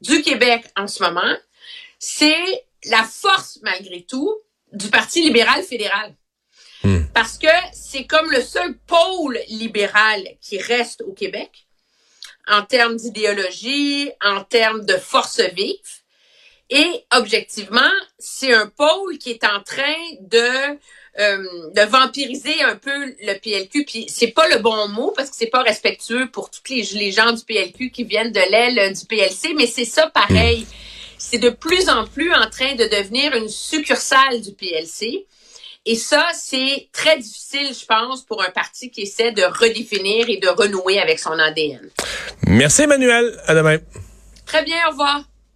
du 0.00 0.22
Québec 0.22 0.64
en 0.76 0.86
ce 0.86 1.02
moment, 1.02 1.34
c'est 1.98 2.64
la 2.84 3.04
force, 3.04 3.58
malgré 3.62 4.02
tout, 4.02 4.34
du 4.72 4.88
Parti 4.88 5.22
libéral 5.22 5.62
fédéral. 5.62 6.14
Hmm. 6.82 7.04
Parce 7.14 7.38
que 7.38 7.48
c'est 7.72 8.04
comme 8.04 8.30
le 8.30 8.42
seul 8.42 8.76
pôle 8.86 9.38
libéral 9.48 10.22
qui 10.40 10.58
reste 10.58 11.02
au 11.02 11.12
Québec 11.12 11.66
en 12.46 12.62
termes 12.62 12.96
d'idéologie, 12.96 14.10
en 14.22 14.44
termes 14.44 14.84
de 14.84 14.96
force 14.96 15.40
vive. 15.40 15.74
Et 16.70 17.04
objectivement, 17.12 17.80
c'est 18.18 18.52
un 18.52 18.66
pôle 18.66 19.18
qui 19.18 19.30
est 19.30 19.44
en 19.44 19.62
train 19.62 19.94
de 20.20 20.78
euh, 21.18 21.70
de 21.72 21.80
vampiriser 21.82 22.62
un 22.62 22.76
peu 22.76 23.14
le 23.22 23.38
PLQ. 23.38 23.84
Puis 23.86 24.06
c'est 24.08 24.32
pas 24.32 24.48
le 24.48 24.58
bon 24.58 24.88
mot 24.88 25.12
parce 25.16 25.30
que 25.30 25.36
c'est 25.36 25.46
pas 25.46 25.62
respectueux 25.62 26.28
pour 26.30 26.50
tous 26.50 26.68
les, 26.68 26.82
les 26.82 27.10
gens 27.10 27.32
du 27.32 27.42
PLQ 27.42 27.90
qui 27.90 28.04
viennent 28.04 28.32
de 28.32 28.50
l'aile 28.50 28.92
du 28.92 29.06
PLC, 29.06 29.54
mais 29.56 29.66
c'est 29.66 29.86
ça 29.86 30.10
pareil. 30.10 30.62
Hmm 30.62 30.95
c'est 31.18 31.38
de 31.38 31.50
plus 31.50 31.88
en 31.88 32.06
plus 32.06 32.32
en 32.32 32.48
train 32.50 32.74
de 32.74 32.84
devenir 32.84 33.34
une 33.34 33.48
succursale 33.48 34.40
du 34.40 34.52
PLC. 34.52 35.26
Et 35.88 35.94
ça, 35.94 36.26
c'est 36.34 36.88
très 36.92 37.16
difficile, 37.18 37.68
je 37.72 37.86
pense, 37.86 38.24
pour 38.24 38.42
un 38.42 38.50
parti 38.50 38.90
qui 38.90 39.02
essaie 39.02 39.30
de 39.30 39.42
redéfinir 39.42 40.28
et 40.28 40.38
de 40.38 40.48
renouer 40.48 40.98
avec 40.98 41.20
son 41.20 41.38
ADN. 41.38 41.90
Merci, 42.48 42.82
Emmanuel. 42.82 43.40
À 43.46 43.54
demain. 43.54 43.78
Très 44.46 44.64
bien, 44.64 44.78
au 44.88 44.90
revoir. 44.90 45.22